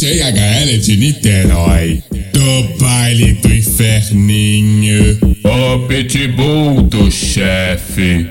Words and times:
DJ 0.00 0.22
HL 0.22 0.78
de 0.78 0.96
Niterói, 0.96 2.02
do 2.32 2.62
baile 2.82 3.34
do 3.34 3.54
inferninho. 3.54 5.18
O 5.44 5.80
pitbull 5.88 6.80
do 6.84 7.10
chefe. 7.10 8.26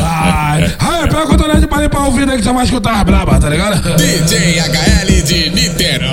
Ai, 0.00 0.74
ai, 0.78 1.02
pega 1.02 1.24
o 1.24 1.26
cotonete 1.26 1.66
pra 1.66 1.82
limpar 1.82 2.08
o 2.08 2.12
vidro 2.12 2.30
aí 2.30 2.38
que 2.38 2.44
você 2.44 2.50
vai 2.50 2.64
escutar 2.64 2.94
as 2.94 3.04
braba, 3.04 3.38
tá 3.38 3.50
ligado? 3.50 3.94
DJ 3.98 4.58
HL 4.58 5.22
de 5.22 5.50
Niterói, 5.50 6.08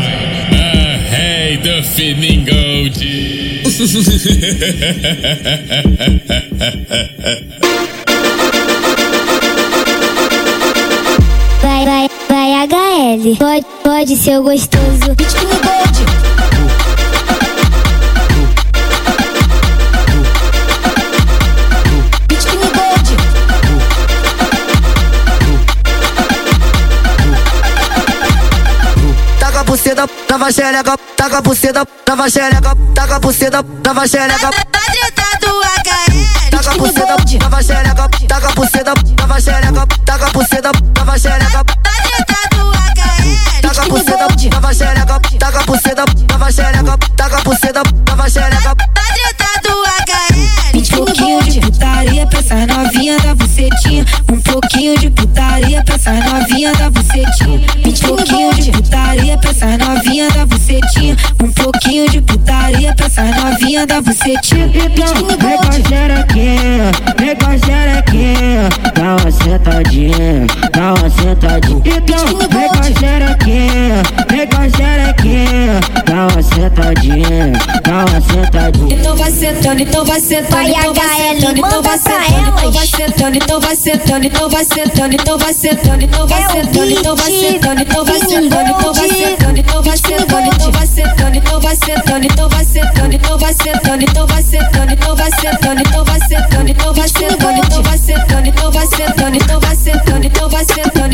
o 0.52 1.10
rei 1.10 1.55
do 1.60 1.82
Fining 1.88 2.46
vai, 12.58 12.68
vai 12.68 12.68
HL. 12.68 13.38
Pode, 13.38 13.66
pode 13.84 14.16
ser 14.16 14.39
gostoso. 14.42 15.15
Taca 29.39 29.60
a 29.60 29.64
tava 30.28 30.51
xereca, 30.51 30.98
taca 31.15 31.37
a 31.37 31.42
buceta, 31.42 31.86
tava 32.06 32.30
xereca, 32.30 32.76
taca 32.95 33.16
a 33.16 33.20
buceta, 33.20 33.64
tava 33.84 34.08
xereca. 34.08 34.50
Treta 34.50 35.38
do 35.42 35.62
HL. 35.62 36.50
Taca 36.50 36.72
a 36.72 36.78
buceta, 36.78 37.16
tava 37.39 37.62
xereca, 37.62 38.09
taca 38.28 38.48
a 38.48 38.52
buceta, 38.53 38.94
tava 39.16 39.39
xereca, 39.39 39.88
taca 40.06 40.26
a 40.26 40.30
buceta, 40.31 40.72
tava 40.94 41.17
xereca. 41.20 41.97
Tava 44.59 44.73
xereca, 44.73 45.20
taca 45.38 45.59
a 45.59 45.64
buceta, 45.64 46.06
tava 46.28 46.52
xereca, 46.52 46.98
taca 47.16 47.38
a 47.38 47.42
buceta, 47.42 47.84
tava 48.06 48.30
xereca. 48.30 48.76
Treta 48.76 49.62
do 49.64 49.84
HL. 49.84 50.78
Um 50.78 50.84
pouquinho 50.84 51.44
de 51.44 51.59
putaria 51.59 52.26
pra 52.26 52.40
essa 52.40 52.56
novinha 52.66 53.18
da 53.20 53.36
bucetinha. 53.36 54.06
Um 54.31 54.42
pouquinho 54.42 54.98
de 54.98 55.09
putaria 55.12 55.84
pra 55.84 55.96
essa 55.96 56.12
novinha 56.12 56.73
da 56.73 56.90
bucetinha. 56.90 57.68
Um 57.86 57.94
pouquinho 57.94 58.54
de 58.56 58.72
putaria 58.72 59.38
pra 59.38 59.52
essa 59.52 59.78
novinha 59.78 60.30
da 60.31 60.46
bucetinha. 60.46 61.16
Um 61.44 61.47
pouquinho 61.72 62.10
de 62.10 62.22
putaria 62.22 62.94
pra 62.96 63.08
essa 63.08 63.23
novinha 63.23 63.86
da 63.86 64.02
bucetinha. 64.02 64.68
Então, 64.68 65.14
vem 65.38 65.58
com 65.58 65.68
a 65.68 65.90
xerequinha, 65.90 66.92
vem 67.18 67.36
com 67.36 67.46
a 67.46 67.58
xerequinha. 67.58 68.70
Dá 68.96 69.16
uma 69.18 69.32
sentadinha, 69.32 70.48
dá 70.72 70.94
uma 70.94 71.09
sentadinha. 71.09 71.82
Então, 71.98 72.26
vem 72.26 72.70
com 72.70 72.80
a 72.80 73.00
xerequinha, 73.00 74.04
vem 74.30 74.48
com 74.48 74.62
a 74.62 74.70
xerequinha. 74.70 75.06
Dá 76.06 76.28
uma 76.32 76.42
sentadinha, 76.42 77.52
dá 77.84 78.06
uma 78.06 78.22
sentadinha. 78.22 78.96
Então 78.96 79.16
vai 79.16 79.32
sentando, 79.32 79.82
então 79.82 80.06
vai 80.06 80.20
sentando, 80.20 80.52
Vai, 80.52 80.70
então 80.70 80.94
vai 80.94 81.09
sentando, 81.18 81.59
então 81.59 81.82
vai 81.82 81.98
sentando, 81.98 83.38
então 83.38 83.59
vai 83.59 83.76
sentando, 83.76 84.26
então 84.26 84.50
vai 84.50 84.64
sentando, 84.66 85.14
então 85.16 85.38
vai 85.38 85.54
sentando, 85.54 86.04
então 86.04 86.26
vai 86.28 86.36
sentando, 86.52 86.92
então 87.02 87.16
vai 87.16 87.32
É 87.32 87.38
sentando, 87.38 87.82
então 87.82 88.06
vai 88.06 88.18
sentando, 88.18 88.70
então 88.70 89.04
vai 89.04 89.18
sentando, 89.18 89.58
então 89.58 89.82
vai 89.82 90.86
sentando, 90.86 91.38
então 91.38 91.59
vai 91.62 91.76
sentando, 91.76 92.26
então 92.26 92.50
vai 92.50 92.66
sentando, 92.66 93.14
então 93.14 93.38
vai 93.38 93.54
sentando, 93.64 94.04
então 94.04 94.28
vai 94.28 94.44
sentando, 94.44 94.94
então 94.94 95.16
vai 95.16 95.34
sentando, 95.34 95.81
então 95.81 96.06
vai 96.06 96.12
sentando, 96.12 96.12
então 96.12 96.14
vai 96.14 96.20
sentando, 96.20 96.70
então 96.70 96.94
vai 96.94 97.08
sentando, 97.08 97.59
então 97.59 97.84
vai 97.84 97.88
sentando, 97.88 97.88
então 97.88 97.92
vai 97.92 97.98
sentando, 97.98 98.48
então 98.48 98.72
vai 98.72 98.88
sentando, 98.88 99.36
então 99.38 99.59
vai 99.59 99.76
sentando, 99.76 100.26
então 100.26 100.50
vai 100.50 100.66
sentando, 100.66 101.06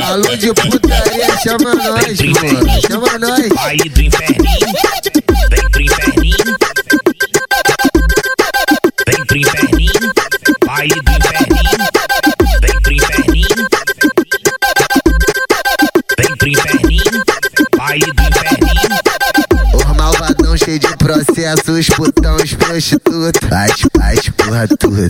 Falou 0.00 0.36
de 0.36 0.52
putaria, 0.52 1.38
chama 1.42 1.74
nós, 1.74 2.20
mano. 2.20 2.80
Chama 2.80 3.18
nós. 3.18 3.48
Baile 3.48 3.88
do 3.88 4.02
inferninho. 4.02 4.58
Vem 5.50 5.70
pro 5.70 5.82
inferninho. 5.82 6.36
Vem 9.06 9.26
pro 9.26 9.36
inferninho. 9.36 10.12
Baile 10.66 10.94
do 10.94 11.12
inferninho. 11.12 11.86
Vem 12.60 12.80
pro 12.82 12.92
inferninho. 12.92 13.48
Vem 16.18 16.36
pro 16.36 16.48
inferninho. 16.48 17.24
Baile 17.76 18.12
do 18.12 18.23
cheio 20.56 20.78
de 20.78 20.96
processos, 20.96 21.86
putão, 21.88 22.36
os 22.36 22.54
prostitutos. 22.54 23.40
Faz, 23.48 23.72
faz, 23.96 24.28
porra 24.30 24.68
tudo. 24.68 25.08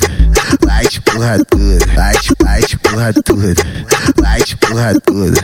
Faz, 0.66 0.98
porra 0.98 1.44
tudo. 1.44 1.94
Faz, 1.94 2.18
faz, 2.42 2.74
porra 2.74 3.12
tudo. 3.12 3.62
Faz, 4.22 4.54
porra 4.54 5.00
tudo. 5.00 5.40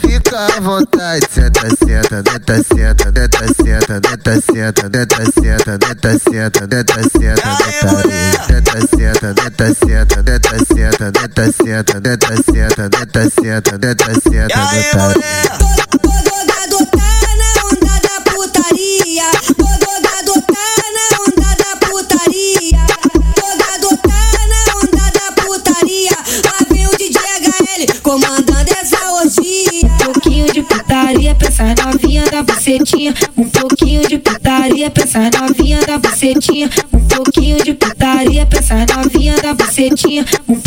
Fica 0.00 0.46
à 0.56 0.60
vontade, 0.60 1.26
senta, 1.30 1.68
senta, 1.70 2.22
neta, 2.22 2.62
senta, 2.62 3.12
neta, 3.12 3.46
senta, 3.54 4.00
neta, 4.00 4.40
senta, 4.40 4.88
neta, 4.88 5.24
senta, 5.30 5.78
neta, 5.78 6.18
senta, 6.18 6.66
neta, 6.66 7.02
senta, 7.02 7.56
neta, 7.56 7.92
senta, 7.92 9.32
neta, 9.42 9.74
senta, 9.74 10.22
neta, 10.22 10.54
senta, 10.54 11.12
neta, 11.12 11.52
senta, 11.52 12.00
neta, 12.00 12.36
senta, 12.42 12.88
neta, 12.88 13.30
senta, 13.30 13.78
neta, 13.78 14.14
senta, 14.20 14.60
neta. 14.72 15.52
Bodogado 15.58 15.91
putaria 31.12 31.34
pra 31.34 31.48
essa 31.48 31.64
novinha 31.84 32.24
da 32.30 32.42
bucetinha. 32.42 33.14
Um 33.36 33.48
pouquinho 33.48 34.08
de 34.08 34.18
putaria 34.18 34.90
pra 34.90 35.04
essa 35.04 35.18
novinha 35.38 35.80
da 35.86 35.98
bucetinha. 35.98 36.70
Um 36.92 37.06
pouquinho 37.06 37.62
de 37.62 37.74
putaria 37.74 38.46
pra 38.46 38.58
essa 38.58 38.74
novinha 38.96 39.36
da 39.36 39.52
bucetinha. 39.52 40.24
Um 40.48 40.58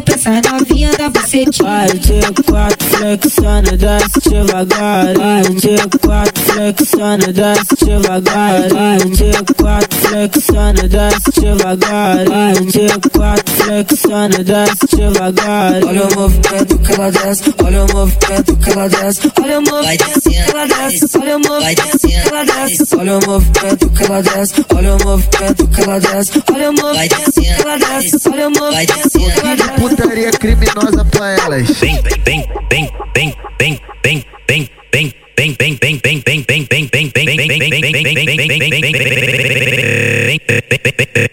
pra 0.00 0.14
essa 0.14 0.30
novinha 0.30 0.90
da 0.96 1.10
bucetinha. 1.10 1.68
Vai 1.68 1.88
de 1.88 2.42
quatro 2.44 2.86
flexando, 2.88 3.76
desce 3.76 4.30
devagar. 4.30 5.14
Vai 5.18 5.42
de 5.42 5.98
quatro 5.98 6.42
flexando, 6.42 7.32
desce 7.32 7.84
devagar. 7.84 8.68
Vai 8.68 8.98
de 8.98 9.54
quatro 9.54 9.98
flexando, 9.98 10.88
desce 10.88 11.40
devagar. 11.40 12.24
Vai 12.28 12.54
de 12.54 13.10
quatro 13.10 13.54
flexando, 13.54 14.44
desce 14.44 14.96
devagar. 14.96 15.84
Olha 15.84 16.04
o 16.04 16.14
movimento 16.14 16.78
que 16.78 16.92
ela 16.92 17.10
desce, 17.10 17.54
olha 17.62 17.84
o 17.84 17.92
movimento 17.92 18.56
que 18.56 18.70
ela 18.70 18.88
desce, 18.88 19.30
olha 19.42 19.58
o 19.58 19.62
movimento 19.62 20.22
que 20.22 20.50
ela 20.50 20.66
desce, 20.66 21.18
olha 21.18 21.36
o 21.36 21.40
movimento 21.40 21.98
que 21.98 22.24
ela 22.28 22.44
desce, 22.44 22.96
olha 22.96 23.18
o 23.18 23.26
movimento 23.26 23.88
que 23.88 24.04
ela 24.04 24.22
desce, 24.22 24.64
olha 24.70 24.94
o 24.94 25.04
movimento 25.04 25.68
que 25.68 25.80
ela 25.82 25.98
desce, 25.98 26.42
olha 26.52 26.70
o 26.70 26.72
movimento 26.72 27.32
que 27.32 27.62
ela 27.62 27.78
desce, 27.78 28.28
olha 28.28 28.48
o 28.48 28.50
movimento 28.50 29.10
que 29.10 29.40
ela 29.40 29.56
desce. 29.56 29.81
Putaria 29.82 30.30
criminosa 30.30 31.04
pra 31.04 31.30
elas. 31.32 31.68
Vem, 31.80 32.00
vem, 32.24 32.48
vem, 32.70 32.92
vem, 33.16 33.34
vem, 33.58 33.80
vem, 34.04 34.24
vem, 34.46 34.70
vem. 34.92 35.14
Vem, 35.36 35.56
vem, 35.58 35.76
vem, 35.82 36.00
vem, 36.04 36.22
vem, 36.24 36.44
vem, 36.46 36.66
vem, 36.70 36.86
vem, 36.86 37.10
vem, 37.10 37.10
vem, 37.10 37.10
vem, 37.10 37.40
vem, 37.42 37.80
vem, 37.80 37.90
vem, 37.90 38.12
vem, 38.12 38.30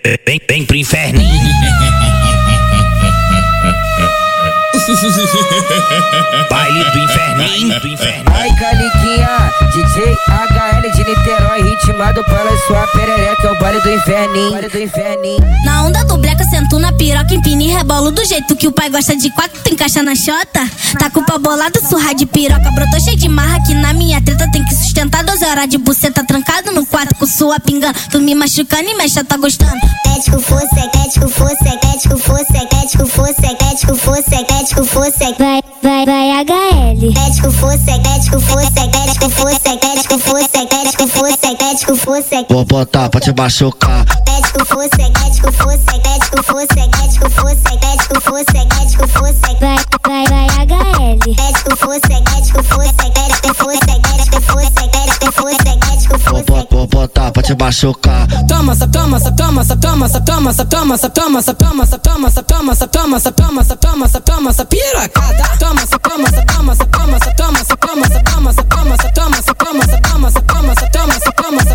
vem, 0.09 0.17
vem, 0.25 0.41
vem, 0.47 0.65
pro 0.65 0.75
inferninho. 0.75 1.29
Baile 6.49 6.83
do 6.85 6.97
inferninho, 6.97 7.79
do 7.79 7.87
inferninho. 7.87 8.25
Ai, 8.33 8.49
Caliquinha, 8.59 9.53
DJ 9.73 10.17
HL 10.79 10.91
de 10.91 11.03
Niterói, 11.03 11.61
ritmado 11.61 12.23
pela 12.23 12.57
sua 12.65 12.87
perereca, 12.87 13.47
é 13.47 13.51
o 13.51 13.59
baile 13.59 13.81
do 13.81 13.91
inferninho. 13.91 14.51
Baile. 14.51 15.37
Na 15.65 15.83
onda 15.83 16.05
do 16.05 16.17
breca, 16.17 16.43
sento 16.45 16.79
na 16.79 16.93
piroca, 16.93 17.33
empina 17.33 17.63
e 17.63 17.67
rebolo 17.67 18.11
do 18.11 18.23
jeito 18.23 18.55
que 18.55 18.67
o 18.67 18.71
pai 18.71 18.89
gosta 18.89 19.15
de 19.15 19.29
quatro, 19.29 19.59
tu 19.61 19.73
encaixa 19.73 20.01
na 20.01 20.15
chota. 20.15 20.65
Tá 20.97 21.09
com 21.09 21.19
o 21.19 21.25
pau 21.25 21.37
bolado, 21.37 21.79
surra 21.85 22.13
de 22.13 22.25
piroca, 22.25 22.71
brotou 22.71 22.99
cheio 23.01 23.17
de 23.17 23.27
marra 23.27 23.57
aqui 23.57 23.73
na 23.73 23.93
minha 23.93 24.21
treta, 24.21 24.49
tem 24.51 24.63
que 24.63 24.73
sustentar 24.73 25.23
12 25.23 25.43
horas 25.45 25.67
de 25.67 25.77
buceta 25.77 26.23
trancado 26.25 26.71
no 26.71 26.85
quarto 26.85 27.13
com 27.15 27.27
sua 27.27 27.59
pingando. 27.59 27.97
Tu 28.09 28.19
me 28.21 28.33
machucando 28.33 28.89
e 28.89 28.95
mexa, 28.95 29.23
tá 29.23 29.35
gostando. 29.35 29.79
Tético 30.03 30.39
fosse, 30.39 30.89
tético 30.91 31.27
fosse, 31.29 31.77
tético 31.77 32.17
fosse, 32.17 32.67
tético 32.67 33.05
fosse, 33.05 33.55
tético 33.55 33.95
fosse, 33.95 34.45
tético 34.45 34.85
fosse. 34.85 35.35
Vai, 35.37 35.61
vai, 35.83 36.05
vai 36.05 36.45
HL. 36.45 37.13
Tético 37.13 37.51
fosse, 37.51 37.85
tético 37.85 38.39
fosse, 38.39 38.71
tético 38.71 39.29
fosse, 39.29 39.77
tético 39.77 40.19
fosse, 40.19 40.68
fosse, 41.07 41.39
fosse. 41.97 42.45
Vou 42.49 42.65
botar 42.65 43.09
pra 43.09 43.19
te 43.19 43.31
machucar. 43.33 44.05
Tético 44.25 44.65
fosse, 44.65 44.89
tético 44.89 45.51
fosse, 45.51 45.77
tético 45.77 46.43
fosse, 46.43 46.67
tético 46.67 47.29
fosse, 47.29 47.63
tético 47.79 48.21
fosse, 48.21 48.45
tético 48.45 49.07
fosse. 49.07 49.39
Vai, 49.59 49.77
vai, 50.03 50.25
vai 50.27 50.47
HL. 50.65 51.35
Tético 51.35 51.75
fosse, 51.77 51.99
tético 52.01 52.63
fosse, 52.63 53.18
machucar. 57.69 58.27
Toma, 58.47 58.75
toma, 58.75 59.19
toma, 59.19 59.19
toma, 59.19 59.63
toma, 59.63 60.09
toma, 60.09 60.53
toma, 60.53 60.97
toma, 60.97 60.97
toma, 60.97 61.85
toma, 61.85 61.85
toma, 61.85 62.75
toma, 62.81 63.19
toma, 63.19 63.19
toma, 63.19 63.63
toma, 63.69 64.07
toma, 64.21 64.65
piracada. 64.65 65.43
Toma, 65.59 65.85
toma, 65.85 66.29
toma, 66.31 66.75
toma, 66.75 66.75
toma, 66.75 67.19
toma, 67.19 67.19
toma, 67.37 67.75
toma, 67.77 68.13
toma, 68.17 68.53
toma, 68.63 68.97
toma, 68.97 69.37
toma, 69.53 69.85
toma, 70.01 70.31
toma, 70.41 70.75
toma, 70.89 71.19
toma, 71.37 71.68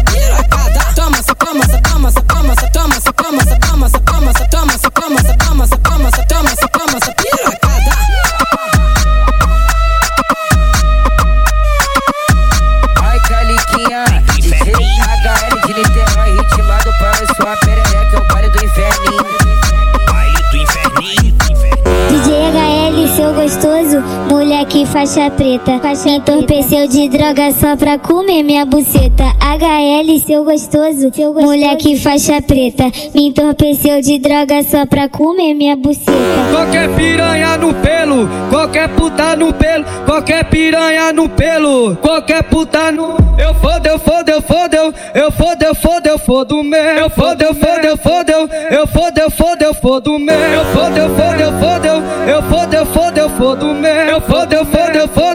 faixa 24.94 25.29
preta. 25.29 25.81
Me 26.05 26.12
entorpeceu 26.19 26.87
de 26.87 27.08
droga 27.08 27.50
só 27.50 27.76
pra 27.76 27.99
comer 27.99 28.44
minha 28.44 28.64
buceta. 28.64 29.25
HL, 29.41 30.19
seu 30.25 30.44
gostoso, 30.44 31.11
moleque 31.35 31.99
faixa 31.99 32.41
preta. 32.41 32.85
Me 33.12 33.26
entorpeceu 33.26 34.00
de 34.00 34.20
droga 34.20 34.62
só 34.62 34.87
pra 34.87 35.08
comer 35.08 35.52
minha 35.52 35.75
buceta. 35.75 36.12
Qualquer 36.52 36.94
piranha 36.94 37.56
no 37.56 37.75
pelo, 37.75 38.29
qualquer 38.49 38.88
puta 38.91 39.35
no 39.35 39.52
pelo, 39.52 39.85
qualquer 40.06 40.44
piranha 40.44 41.12
no 41.12 41.29
pelo, 41.29 41.97
qualquer 41.97 42.44
puta 42.44 42.93
no. 42.93 43.17
Eu 43.37 43.52
fodo, 43.56 43.87
eu 43.88 43.99
fodo, 43.99 44.29
eu 44.29 44.43
fodo, 44.43 44.75
eu 44.76 44.94
eu 45.12 45.32
fodo, 45.32 45.62
eu 45.64 45.75
fodo, 45.75 46.06
eu 46.06 46.19
fodo 46.19 46.62
mesmo. 46.62 47.00
Eu 47.00 47.11
fodo, 47.11 47.43
eu 47.43 47.55
fodo, 47.55 47.85
eu 47.85 47.97
fodo, 47.97 48.31
eu 48.31 48.49
eu 48.70 48.87
fodo, 48.87 49.19
eu 49.19 49.31
fodo, 49.31 49.62
eu 49.62 49.75
fodo 49.75 50.19
mesmo. 50.20 50.55
Eu 50.55 50.64
fodo, 50.67 50.97
eu 50.97 51.17
fodo, 51.17 51.40
eu 51.40 51.52
fodo, 51.58 51.87
eu 51.87 52.05
eu 52.29 52.43
fodo, 52.43 52.75
eu 52.75 52.87
fodo, 52.87 53.19
eu 53.19 53.29
fodo 53.31 53.67
mesmo. 53.75 54.11
Eu 54.11 54.20
fodo, 54.20 54.52
eu 54.52 54.64
fodo, 54.64 54.83
the 54.92 55.08
for 55.08 55.34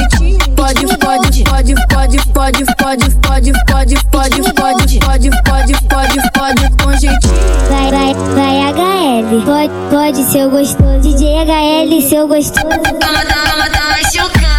jeitinho. 0.01 0.37
Pode, 0.55 0.85
pode, 0.97 1.43
pode, 1.43 1.75
pode, 1.89 2.17
pode, 2.33 2.65
pode, 2.75 2.75
pode, 2.75 3.11
pode, 3.21 3.51
pode, 3.61 4.01
pode, 4.11 4.89
pode, 4.99 5.29
pode, 5.43 5.73
pode, 5.87 6.31
pode, 6.33 6.83
com 6.83 6.91
jeitinho. 6.97 7.33
Vai, 7.69 7.91
vai, 7.91 8.13
vai 8.35 8.73
HL, 8.73 9.41
pode, 9.45 9.73
pode 9.89 10.31
ser 10.31 10.47
gostoso. 10.49 10.99
DJ 11.01 11.45
HL, 11.45 12.01
seu 12.09 12.27
gostoso. 12.27 12.61
Toma, 12.61 12.77
toma, 12.79 13.69
tá 13.69 13.81
machucando. 13.89 14.50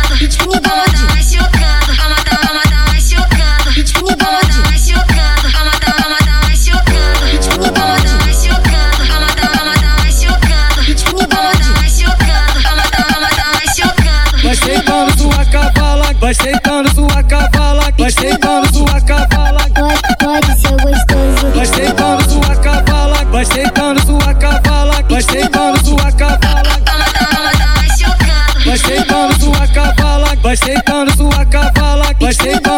Vai 30.53 30.57
sentando 30.57 31.17
sua 31.17 31.47
cavala, 31.47 32.15
vai 32.21 32.35
sentando 32.35 32.72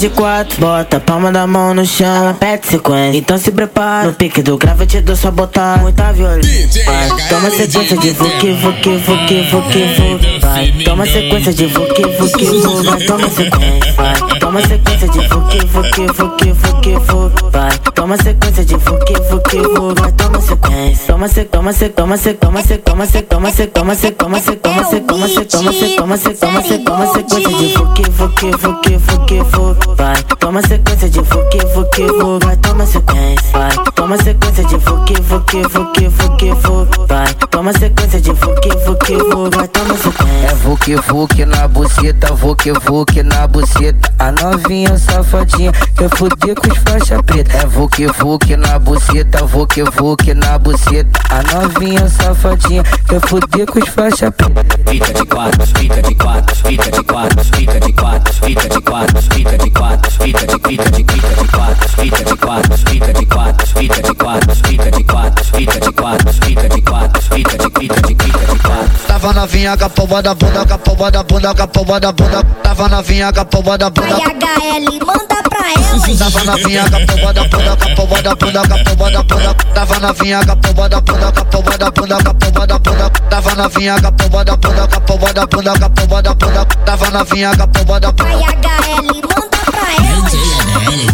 de 0.00 0.08
quatro, 0.08 0.58
bota 0.58 0.96
a 0.96 1.00
palma 1.00 1.30
da 1.30 1.46
mão 1.46 1.74
no 1.74 1.84
chão, 1.84 2.06
ela 2.06 2.32
pede 2.32 2.66
sequência. 2.66 3.18
Então 3.18 3.36
se 3.36 3.52
prepara, 3.52 4.06
no 4.06 4.14
pique 4.14 4.40
do 4.40 4.56
grave 4.56 4.84
eu 4.84 4.86
te 4.86 5.00
dou 5.02 5.14
só 5.14 5.30
botar 5.30 5.76
muita 5.78 6.10
violência. 6.10 6.82
Vai, 6.86 7.08
toma 7.28 7.50
sequência 7.50 7.98
de 7.98 8.10
vuki, 8.12 8.52
vuki, 8.52 8.96
vuki, 8.96 9.42
vuki, 9.50 9.82
vuki. 10.00 10.40
Vai, 10.40 10.72
toma 10.84 11.04
sequência 11.04 11.52
de 11.52 11.66
vuki, 11.66 12.02
vuki, 12.02 12.44
vuki. 12.46 12.86
Vai, 12.86 13.00
toma 13.04 13.28
sequência. 13.28 13.92
Vai, 13.92 14.38
toma 14.38 14.60
sequência 14.62 15.08
de 15.08 15.28
vuki, 15.28 15.66
vuki, 15.66 16.06
vuki, 16.06 16.52
vuki, 16.52 16.92
vuki. 16.96 17.50
Vai, 17.52 17.78
toma 17.94 18.16
sequência 18.16 18.64
de 18.64 18.76
vuki, 18.76 19.12
vuki, 19.28 19.56
vuki. 19.58 20.00
Vai, 20.00 20.12
toma 20.12 20.40
sequência. 20.40 21.06
Toma 21.06 21.28
se, 21.28 21.44
toma 21.44 21.72
se, 21.74 21.88
toma 21.90 22.16
se, 22.16 22.32
toma 22.32 22.62
se, 22.62 22.78
toma 22.78 23.06
se, 23.06 23.22
toma 23.22 23.50
se, 23.50 23.66
toma 23.66 23.94
se, 23.94 24.10
toma 24.10 24.34
se, 24.34 24.50
toma 24.56 24.82
se, 24.82 25.00
toma 25.00 25.28
se, 25.28 25.44
toma 25.44 25.72
se, 25.72 25.84
toma 25.84 26.16
se, 26.16 26.30
toma 26.30 26.62
se, 26.62 26.78
toma 26.78 27.06
sequência 27.06 27.52
de 27.52 27.74
vuki, 27.74 28.10
vuki, 28.10 28.50
vuki, 28.56 28.96
vuki, 28.96 29.40
vuki. 29.42 29.89
Vai, 29.96 30.22
toma 30.38 30.62
sequência 30.62 31.08
de 31.08 31.20
vuki, 31.20 31.58
vuki, 31.74 32.06
vuki. 32.06 32.46
Vai, 32.46 32.56
toma 32.56 32.86
sequência. 32.86 33.50
Vai, 33.52 33.70
toma 33.94 34.16
sequência 34.16 34.64
de 34.64 34.76
vuki, 34.76 35.20
vuki, 35.22 35.62
vuki, 35.62 36.08
vuki, 36.08 36.50
vuki. 36.52 37.06
Vai, 37.08 37.34
toma 37.50 37.72
sequência 37.72 38.20
de 38.20 38.32
vuki, 38.32 38.68
vuki, 38.86 39.16
vuki. 39.16 39.56
Vai, 39.56 39.68
toma 39.68 39.96
sequência. 39.96 40.46
É 40.50 40.54
vuque 40.54 40.96
vuque 40.96 41.44
na 41.44 41.68
buceta, 41.68 42.32
vuque 42.34 42.72
vuque 42.72 43.22
na 43.22 43.46
buceta. 43.46 44.12
A 44.18 44.32
novinha 44.32 44.96
safadinha 44.98 45.72
quer 45.96 46.08
fuder 46.16 46.54
com 46.54 46.68
os 46.70 46.78
faixa 46.78 47.22
preta. 47.22 47.56
É 47.56 47.66
vuque 47.66 48.06
vuque 48.06 48.56
na 48.56 48.78
buceta, 48.78 49.44
vuque 49.44 49.82
vuque 49.82 50.34
na 50.34 50.58
buceta. 50.58 51.20
A 51.30 51.42
novinha 51.54 52.08
safadinha 52.08 52.82
quer 53.08 53.20
fuder 53.20 53.66
com 53.66 53.78
os 53.78 53.88
faixa 53.88 54.30
preta. 54.30 54.78
Fita 54.88 55.12
de 55.12 55.26
quatro, 55.26 55.66
fita 55.66 56.02
de 56.02 56.14
quatro, 56.14 56.56
fita 56.56 56.90
de 56.90 57.04
quatro, 57.04 57.44
fita 57.44 57.80
de 57.80 57.92
quatro, 57.92 58.34
fita 58.34 58.68
de 58.68 58.80
quatro, 58.80 59.22
fita 59.22 59.58
de 59.58 59.70
quatro, 59.70 59.79
fita 59.80 60.46
de 60.46 60.68
fita 60.68 60.90
de 60.90 61.04
fita 61.04 61.28
de 61.34 61.48
quatro, 61.48 61.88
fita 61.88 62.24
de 62.24 62.36
quatro, 62.36 62.78
fita 62.78 63.12
de 63.12 63.26
quatro, 63.26 63.66
fita 63.66 64.02
de 64.02 64.14
quatro, 64.14 64.56
fita 64.56 64.90
de 64.90 65.04
quatro, 65.04 65.44
fita 65.44 65.80
de 65.80 65.92
quatro, 65.92 66.32
fita 66.34 66.68
de 66.68 66.82
quatro, 66.82 67.22
fita 67.22 67.58
de 67.58 67.80
fita 67.80 68.02
de 68.02 68.14
fita 68.14 68.38
de 68.38 68.58
quatro. 68.58 68.90
Tava 69.06 69.32
novinha 69.32 69.76
com 69.76 70.16
a 70.16 70.20
da 70.20 70.34
bunda, 70.34 70.66
com 70.66 70.74
a 70.74 70.78
pomba 70.78 71.10
da 71.10 71.22
bunda, 71.22 71.54
com 71.54 71.94
a 71.94 71.98
da 71.98 72.12
bunda. 72.12 72.44
Tava 72.62 72.88
novinha 72.88 73.32
com 73.32 73.40
a 73.40 73.44
pomba 73.46 73.78
da 73.78 73.90
bunda. 73.90 74.16
HL, 74.16 75.06
manda 75.06 75.42
pra 75.48 75.72
elas. 75.72 76.18
Tava 76.18 76.44
novinha 76.44 76.84
com 76.90 77.28
a 77.28 77.32
da 77.32 77.44
bunda, 77.44 77.76
com 77.76 77.84
a 77.84 77.94
pomba 77.96 78.22
da 78.22 78.34
bunda, 78.34 78.60
com 78.68 79.04
a 79.04 79.10
da 79.10 79.22
bunda. 79.22 79.54
Tava 79.74 80.00
novinha 80.00 80.40
com 80.44 80.52
a 80.52 80.88
da 80.88 81.00
bunda, 81.00 81.32
com 81.32 81.40
a 81.40 81.44
pomba 81.46 81.78
da 81.78 81.90
bunda, 81.90 82.22
com 82.22 82.30
a 82.30 82.34
pomba 82.34 82.66
da 82.66 82.78
bunda. 82.78 83.10
Tava 83.30 83.54
novinha 83.54 84.00
com 84.00 84.06
a 84.06 84.12
pomba 84.12 84.44
da 84.44 84.56
bunda, 84.56 84.88
com 84.88 84.96
a 84.96 85.00
pomba 85.00 85.32
da 85.32 85.46
bunda, 85.46 85.72
com 85.72 86.16
a 86.16 86.20
da 86.20 86.34
bunda. 86.34 86.64
Tava 86.84 87.10
novinha 87.10 87.50
com 87.56 87.94
a 87.94 87.98
da 87.98 88.12
bunda. 88.12 88.30
HL, 88.30 89.06
manda 89.22 89.49
pra 89.64 89.94
elas. 89.94 90.32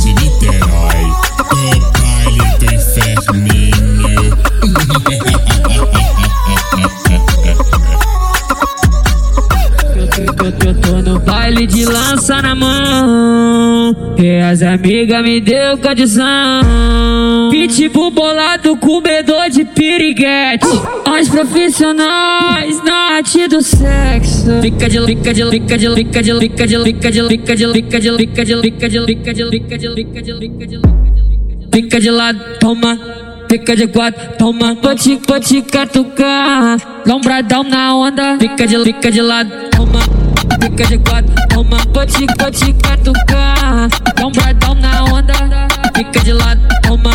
De 0.03 0.13
Niterói, 0.15 1.05
o 1.39 1.85
baile. 2.01 2.47
Eu, 10.39 10.69
eu 10.69 10.75
tô 10.81 11.11
no 11.11 11.19
baile 11.21 11.67
de 11.67 11.85
lança 11.85 12.41
na 12.43 12.55
mão. 12.55 13.66
E 14.19 14.41
as 14.41 14.63
amigas 14.63 15.23
me 15.23 15.41
deu 15.41 15.79
condição. 15.79 16.27
Pitbull 17.51 18.11
bolado, 18.11 18.77
comedor 18.77 19.51
de 19.51 19.65
piriguete. 19.65 20.67
Os 20.67 21.29
profissionais 21.29 22.83
na 22.85 23.17
arte 23.17 23.47
do 23.49 23.63
sexo. 23.63 24.61
Fica 24.63 24.89
de, 24.89 25.05
fica 25.07 25.35
de, 25.35 25.51
fica 25.51 25.79
de, 25.79 25.95
fica 25.95 26.23
de, 26.23 26.39
fica 26.39 26.67
de, 26.67 26.81
fica 26.81 27.11
de, 27.11 27.25
fica 27.25 27.57
de, 27.57 27.69
fica 27.71 27.71
de, 27.71 27.73
fica 27.73 28.01
de, 28.01 28.17
fica 28.17 28.45
de, 28.45 28.63
fica 28.63 28.85
de, 28.89 29.01
fica 29.03 29.35
de, 29.35 29.47
fica 29.51 30.23
de, 30.23 30.35
fica 30.35 30.67
de, 30.67 30.81
fica 31.73 32.01
de 32.01 32.11
lado, 32.11 32.41
toma. 32.59 32.99
Fica 33.49 33.77
de 33.77 33.87
quatro, 33.87 34.37
toma, 34.39 34.75
vou 34.75 34.95
te, 34.97 35.21
vou 35.27 35.39
te 35.39 35.63
catucar. 35.63 36.79
Lombradão 37.07 37.63
na 37.63 37.95
onda, 37.95 38.37
fica 38.41 38.67
de, 38.67 38.83
fica 38.83 39.09
de 39.11 39.23
lado, 39.23 39.51
toma. 39.71 40.01
fica 40.61 40.85
de 40.85 40.99
quatro, 40.99 41.33
toma, 41.49 41.79
pode, 41.93 42.27
pode 42.37 42.73
catucar. 42.75 42.97
Um 42.97 42.97
bradão 42.97 43.15
na 43.15 43.15
onda, 43.23 43.46
fica 46.17 46.25
de 46.25 46.33
lado, 46.33 46.61
toma, 46.83 47.11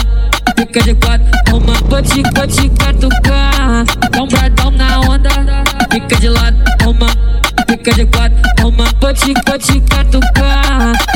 fica 0.58 0.82
de 0.82 0.96
quatro, 0.96 1.26
toma, 1.46 1.74
pode, 1.90 2.24
pode 2.34 2.70
catucar. 2.70 3.84
Dá 4.12 4.24
um 4.24 4.28
bradão 4.28 4.72
na 4.72 5.00
onda, 5.00 5.30
fica 5.92 6.16
de 6.18 6.30
lado, 6.30 6.58
toma, 6.78 7.08
fica 7.68 7.94
de 7.94 8.06
quatro, 8.06 8.42
toma, 8.58 8.86
pode, 9.00 9.34
pode 9.46 9.82
catucar. 9.82 11.11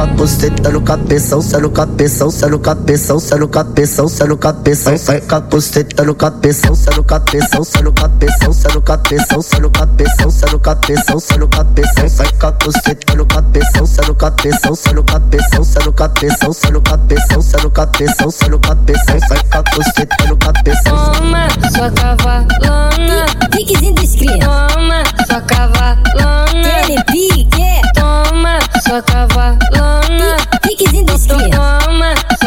Dá 0.00 0.04
um 0.04 0.06
bradão 0.06 0.06
na 0.06 0.06
onda. 0.06 0.06
Vai 0.06 0.06
com 0.06 0.06
a 0.06 0.06
buceta 0.06 0.70
no 0.70 0.80
cabeção, 0.80 1.42
cê 1.42 1.58
no 1.58 1.70
cabeção, 1.70 2.30
cê 2.30 2.46
no 2.46 2.58
cabeção, 2.58 3.20
cê 3.20 3.36
no 3.36 3.48
cabeção, 3.48 4.08
cê 4.08 4.24
no 4.24 4.38
cabeção. 4.38 4.96
Vai 4.96 5.20
com 5.20 5.34
a 5.34 5.40
buceta 5.40 6.04
no 6.04 6.14
cabeção, 6.14 6.74
cê 6.74 6.90
no 6.90 7.04
cabeção, 7.04 7.64
cê 7.64 7.82
no 7.82 7.92
cabeção, 7.92 8.62
cê 8.62 8.78
no 8.80 8.80
cabeção, 8.80 9.42
cê 9.42 9.60
no 9.60 9.70
cabeção, 9.70 10.30
cê 10.30 10.40
no 10.40 10.58
cabeção, 10.60 11.20
cê 11.20 11.36
no 11.36 11.48
cabeção. 11.48 12.08
Vai 12.08 12.32
com 12.32 12.46
a 12.46 12.52
buceta 12.52 13.14
no 13.14 13.26
cabeção, 13.26 13.86
cê 13.86 14.00
no 14.06 14.14
cabeção, 14.14 14.74
cê 14.74 14.92
no 14.92 15.04
cabeção, 15.04 15.64
cê 15.64 15.80
no 15.80 15.92
cabeção, 15.92 16.52
cê 16.52 16.70
no 16.70 16.82
cabeção, 16.82 17.32
cê 17.32 17.60
no 17.60 17.70
cabeção, 17.70 18.30
cê 18.30 18.48
no 18.48 18.58
cabeção. 18.58 19.18
Vai 19.28 19.42
com 19.44 19.58
a 19.58 19.62
buceta 19.62 20.24
no 20.28 20.36
cabeção. 20.36 21.12
Toma, 21.12 21.48
sua 21.74 21.90
cavalona. 21.90 23.26
Piquezinho 23.50 23.94
dos 23.94 24.16
cria. 24.16 24.38
Toma, 24.38 25.02
sua 25.26 25.40
cavalona. 25.42 26.80
Ele 26.88 27.04
pique. 27.04 27.50
Toma, 27.94 28.58
sua 28.82 29.02
cavalona. 29.02 29.79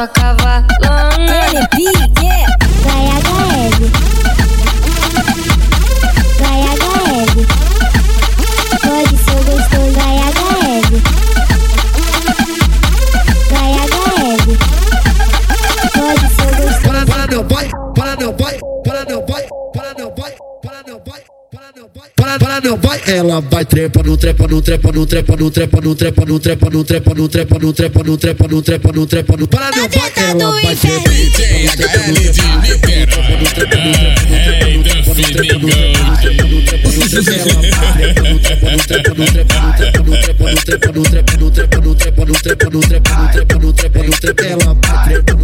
пока 0.07 0.42
ela 23.07 23.41
vai 23.41 23.65
trepa, 23.65 24.01
no 24.03 24.17
trepa, 24.17 24.47
no 24.47 24.61
trepa, 24.61 24.91
no 24.91 25.05
trepa, 25.05 25.35
no 25.35 25.51
trepa, 25.51 25.81
no 25.81 25.95
trepa, 25.95 26.25
no 26.25 26.39
trepa, 26.39 26.69
no 26.69 26.83
trepa, 26.83 27.09
no 27.19 27.29
trepa, 27.29 27.59
no 27.59 27.73
trepa, 27.73 28.03
no 28.03 28.17
trepa, 28.17 28.47
no 28.47 28.61
trepa, 28.61 28.91
no 28.93 29.05
trepa, 29.05 29.37
no 29.37 29.47
para, 29.47 29.71
não 29.75 29.89
vai, 29.89 30.11
ela 30.17 30.61
vai 30.61 30.75
trepa. 30.75 31.09
DJ 31.09 31.67
HL 31.67 32.31
de 32.31 32.41
Niterói. 32.71 33.23
Rei 34.63 34.81
do 34.83 35.03
Finingo. 35.13 35.93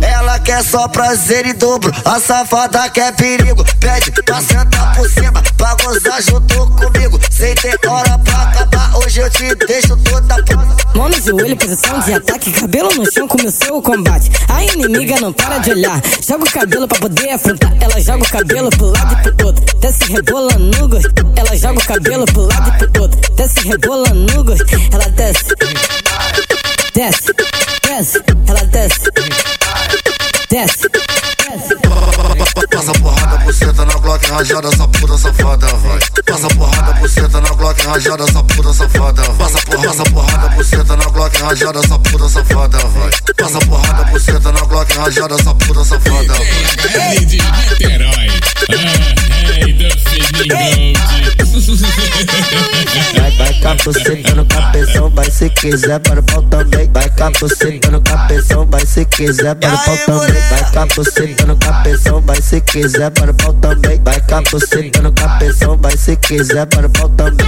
Ela 0.01 0.39
quer 0.39 0.63
só 0.63 0.87
prazer 0.87 1.45
em 1.45 1.53
dobro, 1.53 1.91
a 2.03 2.19
safada 2.19 2.89
quer 2.89 3.15
perigo. 3.15 3.63
Pede 3.79 4.11
pra 4.23 4.41
sentar 4.41 4.95
por 4.95 5.09
cima, 5.09 5.41
pra 5.57 5.75
gozar 5.75 6.21
junto 6.21 6.67
comigo. 6.71 7.19
Sem 7.31 7.55
ter 7.55 7.79
hora 7.87 8.17
pra 8.19 8.43
acabar, 8.43 8.97
hoje 8.97 9.19
eu 9.19 9.29
te 9.29 9.55
deixo 9.65 9.95
toda 9.97 10.43
pronta. 10.43 10.79
Mão 10.95 11.07
no 11.07 11.21
joelho, 11.21 11.55
posição 11.55 11.99
de 12.01 12.13
ataque, 12.13 12.51
cabelo 12.51 12.93
no 12.95 13.11
chão, 13.11 13.27
começou 13.27 13.77
o 13.77 13.81
combate. 13.81 14.29
A 14.49 14.63
inimiga 14.63 15.19
não 15.21 15.31
para 15.31 15.59
de 15.59 15.71
olhar, 15.71 16.01
joga 16.27 16.43
o 16.43 16.51
cabelo 16.51 16.87
pra 16.87 16.99
poder 16.99 17.29
afrontar. 17.31 17.73
Ela 17.79 18.01
joga 18.01 18.23
o 18.23 18.29
cabelo 18.29 18.69
pro 18.71 18.87
lado 18.87 19.13
e 19.13 19.31
pro 19.31 19.47
outro, 19.47 19.79
desce 19.79 20.11
rebolando 20.11 20.77
no 20.77 20.87
gosto. 20.89 21.09
Ela 21.35 21.55
joga 21.55 21.79
o 21.79 21.85
cabelo 21.85 22.25
pro 22.25 22.41
lado 22.41 22.69
e 22.69 22.87
pro 22.89 23.01
outro, 23.03 23.35
desce 23.35 23.67
rebolando 23.67 24.33
no 24.33 24.43
gosto. 24.43 24.65
Ela 24.91 25.09
desce, 25.09 25.45
desce, 26.99 27.33
desce, 27.87 28.21
ela 28.45 28.65
desce, 28.65 29.09
desce, 30.49 30.89
desce. 30.89 31.75
Passa 32.69 32.91
porrada, 32.99 33.37
buceta 33.37 33.85
na 33.85 33.93
Glock 33.93 34.25
rajada, 34.29 34.67
essa 34.67 34.85
puta 34.85 35.17
safada, 35.17 35.67
vai. 35.67 35.99
Passa 36.25 36.47
porrada, 36.49 36.93
buceta 36.99 37.39
na 37.39 37.49
Glock 37.51 37.81
rajada, 37.85 38.23
essa 38.25 38.43
puta 38.43 38.73
safada, 38.73 39.21
vai. 39.23 39.37
Passa 39.37 39.61
porrada, 39.61 39.87
passa 39.87 40.03
porrada, 40.11 40.49
buceta 40.49 40.97
na 40.97 41.05
Glock 41.05 41.41
rajada, 41.41 41.79
essa 41.79 41.99
puta 41.99 42.29
safada, 42.29 42.77
vai. 42.77 43.11
Passa 43.37 43.59
porrada, 43.59 44.03
buceta 44.11 44.51
na 44.51 44.61
Glock 44.65 44.93
rajada, 44.97 45.35
essa 45.35 45.55
puta 45.55 45.85
safada, 45.85 46.33
vai. 46.33 47.25
De 47.25 47.37
Niterói. 47.37 48.27
Ah, 48.71 49.53
Rei 49.53 49.73
do. 49.73 49.87
Vai, 53.15 53.31
vai 53.31 53.53
com 53.61 54.28
se 55.39 55.49
quiser 55.51 55.99
para 55.99 56.19
o 56.19 56.23
pau 56.23 56.41
também. 56.43 56.91
Vai 56.91 57.09
com 57.11 57.23
a 57.23 57.31
cabeção, 58.01 58.65
vai 58.65 58.85
se 58.85 59.05
quiser 59.05 59.55
para 59.55 59.73
o 59.73 59.77
pau 59.85 59.97
também. 60.05 60.41
Vai 60.49 60.59
com 60.59 60.79
a 60.79 61.55
cabeção, 61.55 62.21
vai 62.21 62.41
se 62.41 62.59
quiser 62.59 63.09
para 63.11 63.31
o 63.31 63.33
pau 63.33 63.53
também. 63.53 64.01
Vai 64.03 64.19
com 64.19 64.35
a 64.35 64.43
cabeção, 65.13 65.77
vai 65.77 65.95
se 65.95 66.15
quiser 66.17 66.65
para 66.65 66.87
o 66.87 66.89
pau 66.89 67.07
também. 67.09 67.47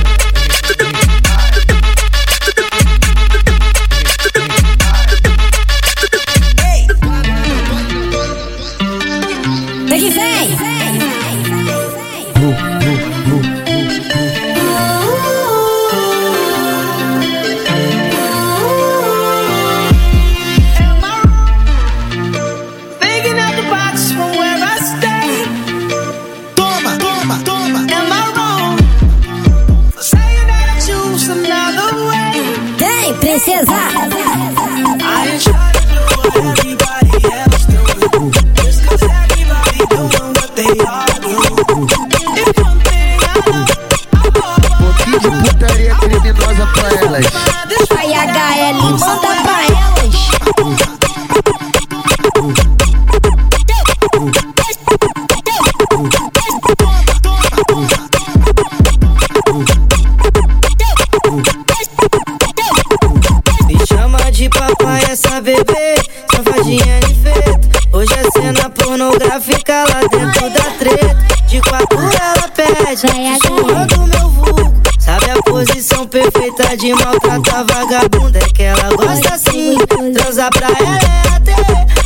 Maltratar 78.02 78.10
vagabunda? 78.10 78.40
É 78.40 78.50
que 78.52 78.64
ela 78.64 78.90
gosta 78.96 79.34
assim, 79.34 79.78
transar 80.14 80.50
pra 80.52 80.68
ela 80.68 80.98
é 80.98 81.36
até. 81.36 81.56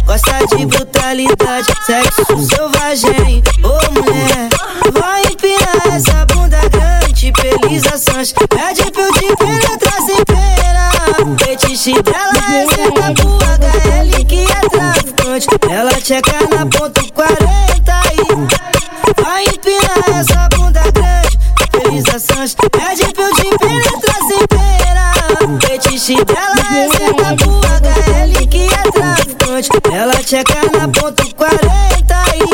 Gosta 0.05 0.55
de 0.55 0.65
brutalidade, 0.65 1.73
sexo 1.85 2.25
selvagem. 2.47 3.43
Ô 3.63 3.91
mulher, 3.91 4.49
vai 4.93 5.23
empinar 5.23 5.95
essa 5.95 6.25
bunda 6.27 6.59
grande, 6.69 7.31
pelizações. 7.31 8.33
Pede 8.33 8.91
pra 8.91 9.01
eu 9.01 9.13
te 9.13 9.35
penetrar 9.35 10.01
sem 10.05 10.23
pena. 10.25 10.91
Fetiche 11.43 11.93
dela 12.03 12.43
é 12.51 12.67
sentar 12.67 13.13
pro 13.13 13.37
HL 13.37 14.25
que 14.25 14.43
é 14.43 14.69
traficante. 14.69 15.47
Ela 15.69 15.91
checa 16.03 16.55
na 16.55 16.65
ponto 16.65 17.13
40 17.13 17.39
e 18.13 19.21
vai 19.21 19.43
empinar 19.43 20.19
essa 20.19 20.47
bunda 20.55 20.81
grande. 20.91 21.39
Pelizações, 21.71 22.55
pede 22.55 23.13
pra 23.13 23.23
eu 23.23 23.35
te 23.35 23.57
penetrar. 23.57 23.84
Ela 26.07 26.21
é 26.77 26.87
certa 26.87 27.35
pro 27.35 27.59
HL 27.61 28.47
que 28.47 28.67
é 28.67 28.91
traficante. 28.91 29.69
Ela 29.91 30.13
checa 30.21 30.61
na 30.77 30.87
ponta 30.87 31.25
40 31.35 31.65
e. 32.35 32.45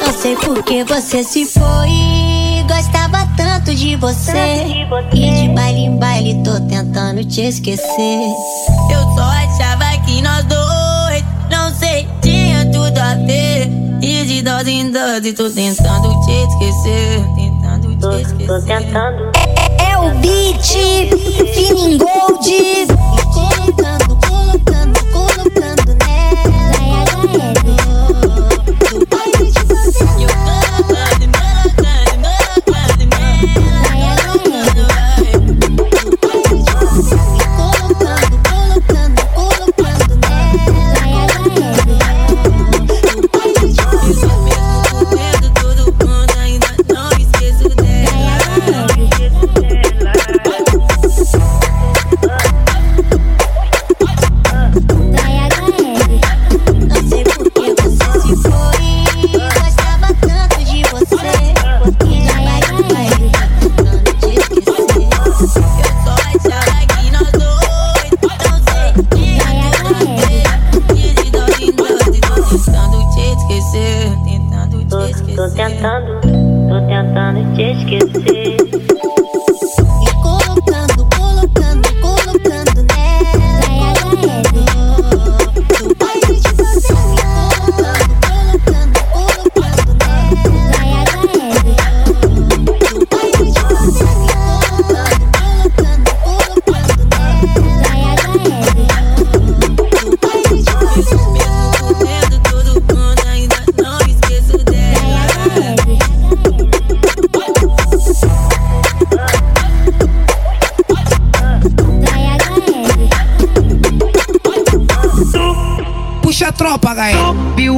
Não 0.00 0.12
sei 0.14 0.34
por 0.36 0.62
que 0.62 0.82
você 0.84 1.22
se 1.22 1.44
foi. 1.44 2.64
Gostava 2.66 3.28
tanto 3.36 3.74
de 3.74 3.96
você. 3.96 4.32
Tanto 4.32 4.72
de 4.72 4.84
você. 4.86 5.08
E 5.12 5.30
de 5.42 5.48
baile 5.54 5.80
em 5.80 5.98
baile 5.98 6.42
tô 6.42 6.58
tentando 6.58 7.22
te 7.22 7.42
esquecer. 7.42 8.32
Eu 8.90 9.02
só 9.14 9.45
dose 14.46 14.70
em 14.70 14.92
dose, 14.92 15.32
tô 15.32 15.50
tentando 15.50 16.20
te 16.24 16.30
esquecer. 16.30 17.20
Tentando 17.34 17.96
te 17.96 18.22
esquecer. 18.22 18.46
Tô, 18.46 18.62
tentando. 18.62 19.32
É, 19.80 19.90
é 19.90 19.98
o 19.98 20.14
beat, 20.20 20.64
Feeling 21.52 21.98
Gold. 21.98 23.15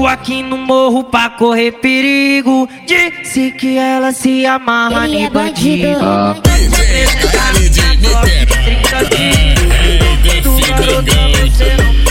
Aqui 0.06 0.42
no 0.42 0.56
morro 0.56 1.04
pra 1.04 1.30
correr 1.30 1.72
perigo. 1.72 2.68
Disse 2.86 3.50
que 3.52 3.76
ela 3.76 4.12
se 4.12 4.46
amarra 4.46 5.08
de 5.08 5.16
é 5.16 5.20
em 5.20 5.30
bandido. 5.30 5.98
Ah. 6.00 6.34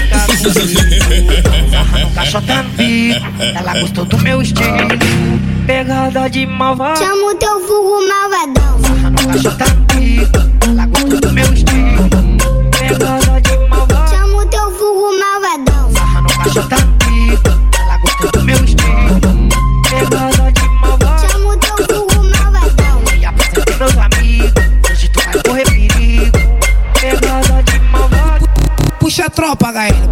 Tá 0.10 0.26
Cachotando 2.16 2.46
tá 2.46 2.64
tá 2.64 3.44
ela 3.60 3.80
gostou 3.80 4.06
do 4.06 4.18
meu 4.20 4.42
estilo. 4.42 4.88
Pegada 5.66 6.30
de 6.30 6.46
malvado. 6.46 7.00
Chamo 7.00 7.36
teu 7.36 7.60
fogo 7.68 8.08
malvadão. 8.08 8.80
Cachotando 9.32 9.87
ropa, 29.48 29.72
Gael. 29.72 30.07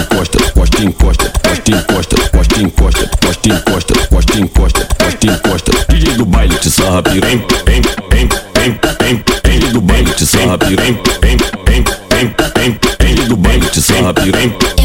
costa, 0.00 0.38
encosta, 0.38 0.50
costa, 0.52 0.82
encosta, 0.82 1.32
costa, 1.42 1.70
encosta, 1.70 2.16
costa, 2.30 2.60
encosta, 2.60 3.10
costa, 3.20 3.48
encosta, 3.48 3.94
costa, 4.08 4.38
encosta, 4.38 4.88
costa, 4.98 5.26
encosta. 5.26 5.72
DJ 5.88 6.14
do 6.14 6.24
baile 6.24 6.54
te 6.56 6.70
sarra 6.70 7.02
piranha, 7.02 7.44
em, 7.66 7.82
em, 8.16 8.28
em, 8.62 8.70
em, 8.70 9.10
em. 9.10 9.24
DJ 9.44 9.70
do 9.72 9.80
baile 9.80 10.10
te 10.14 10.26
sarra 10.26 10.58
piranha, 10.58 10.98
em, 11.22 11.36
em, 11.70 11.84
em, 12.16 12.34
em, 12.60 12.64
em. 12.64 12.78
DJ 12.98 13.26
do 13.26 13.36
baile 13.36 13.66
te 13.66 13.82
sarra 13.82 14.14
piranha. 14.14 14.81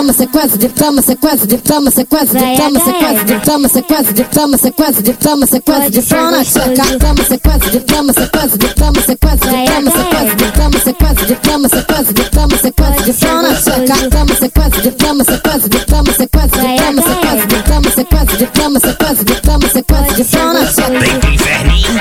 Trama 0.00 0.14
sequência 0.14 0.56
de 0.56 0.68
trama 0.70 1.02
sequência 1.02 1.46
de 1.46 1.58
trama 1.58 1.90
sequência 1.90 2.40
de 2.40 2.56
trama 2.56 2.80
sequência 2.80 3.24
de 3.26 3.38
trama 3.40 3.68
sequência 3.68 4.14
de 4.14 4.24
trama 4.24 4.56
sequência 4.56 5.02
de 5.02 5.12
trama 5.12 5.46
sequência 5.46 5.90
de 5.90 6.02
trama 6.02 6.30
na 6.30 6.42
checa 6.42 6.98
trama 6.98 7.22
sequência 7.22 7.70
de 7.70 7.80
trama 7.80 8.12
sequência 8.14 8.56
de 8.56 8.68
trama 8.68 9.00
sequência 9.02 9.36
de 9.36 9.66
trama 9.66 9.90
sequência 9.90 10.36
de 10.36 10.46
trama 10.46 10.80
sequência 10.80 11.26
de 11.26 11.34
trama 11.36 11.68
sequência 11.68 12.14
de 12.14 12.24
trama 12.30 12.56
sequência 12.56 13.02
de 13.04 13.12
trama 13.12 13.42
na 13.42 13.54
checa 13.56 14.08
trama 14.08 14.34
sequência 14.34 14.80
de 14.80 14.90
trama 14.90 15.24
sequência 15.24 15.68
de 15.68 15.78
trama 15.84 16.12
sequência 16.14 16.48
de 16.48 16.72
trama 16.72 17.02
sequência 17.02 17.46
de 17.46 17.62
trama 17.62 17.90
sequência 17.90 18.36
de 18.38 18.46
trama 18.46 18.80
sequência 18.80 19.24
de 19.26 19.34
trama 19.34 19.68
sequência 19.68 20.14
de 20.14 20.24
trama 20.24 20.54
na 20.54 20.66
checa 20.72 20.98
Vem 20.98 21.20
pro 21.20 21.30
inferninho. 21.30 22.00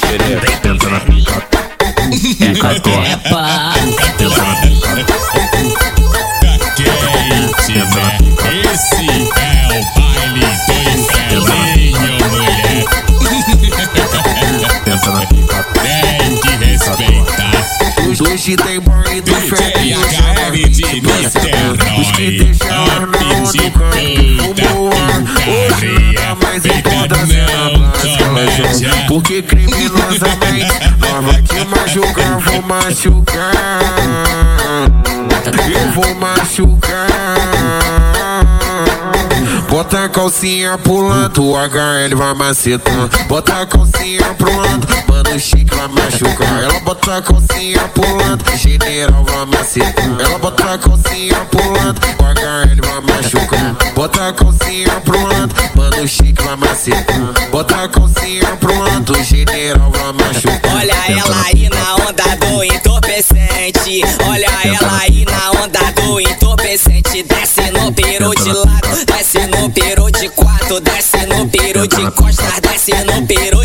Xereca, 0.00 0.50
tenta 0.62 0.88
na 0.90 0.98
pica. 0.98 1.46
É 2.40 2.54
cacopa. 2.54 3.15
que 18.46 18.56
tem 18.56 18.78
banho 18.78 19.22
do 19.22 19.34
fé 19.34 19.72
e 19.82 19.96
o 19.96 20.08
chama 20.08 20.52
Os 22.00 22.12
que 22.12 22.30
deixaram 22.30 23.06
na 23.06 23.18
mão 23.18 23.42
do 23.42 23.70
canto 23.72 24.54
Fumoando, 24.54 25.32
orando, 25.50 26.38
mas 26.40 26.64
encontra-se 26.64 27.38
na 27.38 27.70
blasca 28.28 28.88
Porque 29.08 29.42
criminosamente 29.42 30.78
nós 31.00 31.24
vai 31.24 31.42
te 31.42 31.64
machucar, 31.64 32.38
vou 32.38 32.62
machucar 32.62 33.52
Eu 35.68 35.90
vou 35.90 36.14
machucar 36.14 37.06
Bota 39.76 40.04
a 40.04 40.08
calcinha 40.08 40.78
pro 40.78 41.06
lado, 41.06 41.50
o 41.50 41.54
HL 41.54 42.16
vai 42.16 42.32
macetando. 42.32 43.10
Bota 43.28 43.60
a 43.60 43.66
calcinha 43.66 44.24
pro 44.38 44.50
lado, 44.56 44.88
mano 45.06 45.36
o 45.36 45.38
chique 45.38 45.76
vai 45.76 45.86
machucar. 45.88 46.62
Ela 46.64 46.80
bota 46.80 47.18
a 47.18 47.20
calcinha 47.20 47.80
pro 47.88 48.16
lado, 48.16 48.42
o 48.50 48.56
general 48.56 49.22
vai 49.22 49.44
macetar 49.44 50.16
Ela 50.18 50.38
bota 50.38 50.72
a 50.72 50.78
calcinha 50.78 51.44
pro 51.50 51.72
lado, 51.72 52.00
o 52.00 52.24
HL 52.24 52.86
vai 52.86 53.00
machucar. 53.02 53.92
Bota 53.94 54.28
a 54.28 54.32
calcinha 54.32 55.00
pro 55.04 55.22
lado, 55.22 55.54
mano 55.74 56.02
o 56.02 56.08
chique 56.08 56.42
vai 56.42 56.56
macetar 56.56 57.50
Bota 57.50 57.82
a 57.82 57.88
calcinha 57.88 58.56
pro 58.56 58.78
lado, 58.78 59.12
o 59.12 59.24
general 59.24 59.90
vai 59.90 60.12
machucar. 60.26 60.74
Olha 60.74 60.94
ela 61.06 61.42
aí 61.44 61.68
na 61.68 61.94
onda 61.96 62.46
do 62.46 62.64
entorpecente. 62.64 64.00
Olha 64.26 64.48
ela 64.64 65.00
aí 65.02 65.26
na 65.26 65.50
onda 65.50 65.92
do 65.92 66.18
entorpecente. 66.18 66.45
Desce 66.66 67.70
no 67.70 67.92
peru 67.94 68.32
de 68.32 68.52
lado, 68.52 69.04
desce 69.06 69.46
no 69.46 69.72
peru 69.72 70.10
de 70.10 70.28
quatro, 70.30 70.80
desce 70.80 71.24
no 71.28 71.48
peru 71.48 71.86
de 71.86 72.10
costas, 72.10 72.60
desce 72.60 73.04
no 73.04 73.24
peru 73.24 73.55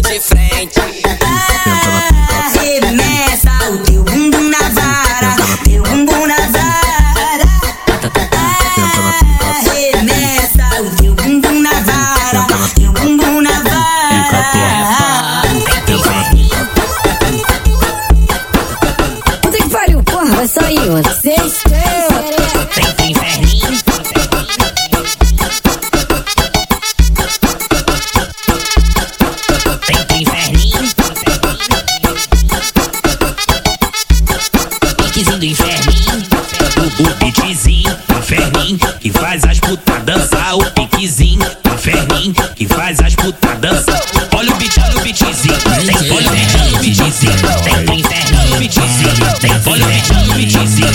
pitizinho, 45.02 45.58
tem 45.58 45.98
polidinho, 46.08 46.80
pitizinho, 46.80 47.34
tem 47.64 47.86
pro 47.86 47.96
inferninho, 47.96 48.58
pitizinho, 48.58 49.40
tem 49.40 49.60
polidinho, 49.60 50.36
pitizinho. 50.36 50.92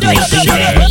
Tem 0.00 0.72
pro 0.74 0.81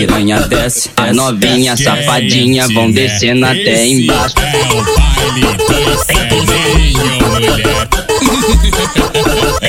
piranha 0.00 0.40
desce. 0.48 0.90
A 0.96 1.12
novinha 1.12 1.76
safadinha 1.76 2.66
vão 2.68 2.90
descendo 2.90 3.44
até 3.44 3.86
embaixo. 3.86 4.34
É 4.38 4.72
o 4.72 4.82
baile 4.96 5.42
do 5.56 6.40
inferninho, 6.40 7.28
mulher. 7.28 7.88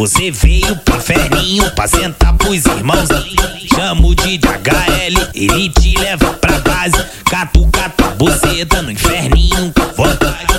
Você 0.00 0.30
veio 0.30 0.74
pro 0.76 0.96
inferninho 0.96 1.70
pra 1.72 1.86
sentar 1.86 2.32
pros 2.32 2.64
irmãozinhos. 2.64 3.68
Chama 3.74 4.06
o 4.06 4.14
de 4.14 4.38
HL, 4.38 5.30
ele 5.34 5.68
te 5.68 5.94
leva 5.98 6.32
pra 6.40 6.58
base. 6.60 7.04
Catu, 7.26 7.68
catu, 7.70 8.04
buceta 8.16 8.80
no 8.80 8.90
inferninho 8.90 9.70
com 9.74 10.02
vontade. 10.02 10.58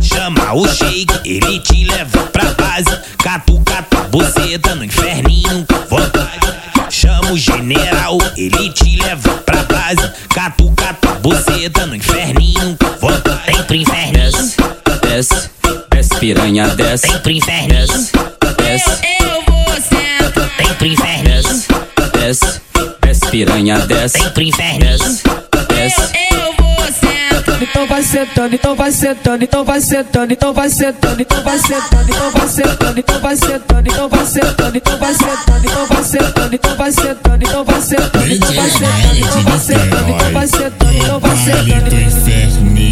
Chama 0.00 0.52
o 0.54 0.66
shake, 0.66 1.14
ele 1.24 1.60
te 1.60 1.84
leva 1.84 2.24
pra 2.24 2.42
base. 2.54 2.90
Catu, 3.22 3.62
catu, 3.64 4.08
buceta 4.08 4.74
no 4.74 4.84
inferninho 4.84 5.64
com 5.64 5.96
vontade. 5.96 6.40
Chama 6.90 7.30
o 7.30 7.38
general, 7.38 8.18
ele 8.36 8.68
te 8.70 8.96
leva 8.96 9.30
pra 9.46 9.62
base. 9.62 10.10
Catu, 10.28 10.72
catu, 10.72 11.20
buceta 11.20 11.86
no 11.86 11.94
inferninho 11.94 12.76
com 12.76 13.06
vontade. 13.06 13.46
Tem 13.46 13.62
pro 13.62 13.76
inferninho. 13.76 14.52
Desce, 15.02 15.50
desce 15.88 16.18
piranha, 16.18 16.66
desce. 16.74 17.06
Tem 17.06 17.18
pro 17.20 17.30
inferninho. 17.30 17.86
Desce, 17.86 18.31
Eu 19.20 19.42
vou 19.46 19.74
sentar. 19.74 20.50
Tem 20.56 20.74
pro 20.74 20.86
inferninho. 20.86 21.42
desce, 22.12 22.60
desce 23.02 23.26
piranha, 23.30 23.78
desce. 23.80 24.18
Tem 24.18 24.30
pro 24.30 24.42
inferninho. 24.42 24.98
Desce. 25.68 26.00
Eu 26.30 26.54
vou 26.58 26.86
sentar. 26.86 27.62
Então 27.62 27.86
vai 27.86 28.02
sentando, 28.02 28.54
então 28.54 28.74
vai 28.76 28.90
sentando, 28.90 29.44
então 29.44 29.64
vai 29.64 29.80
sentando, 29.80 30.32
então 30.32 30.52
vai 30.52 30.68
sentando, 30.68 31.22
então 31.22 31.42
vai 31.42 31.58
sentando, 31.58 32.10
então 32.10 32.30
vai 32.32 32.48
sentando, 32.48 32.98
então 32.98 33.20
vai 33.20 33.36
sentando, 33.36 33.78
então 33.88 34.08
vai 34.08 34.26
sentando, 34.26 34.76
então 34.76 34.88
vai 34.88 35.14
sentando, 35.14 35.58
então 35.58 35.78
vai 35.78 36.04
sentando, 36.04 36.64
então 36.64 36.78
vai 36.78 36.92
sentando, 36.92 37.44
então 37.44 37.64
vai 37.64 37.80
sentando, 37.80 38.32
então 38.32 38.52
vai 38.54 38.70
sentando, 38.70 39.22
então 39.22 39.42
vai 39.42 39.58
sentando, 39.58 40.10
então 40.10 40.32
vai 40.32 40.46
sentando, 40.46 40.96
então 40.96 41.20
vai 41.20 41.36
sentando. 41.36 41.96
inferninho. 41.96 42.82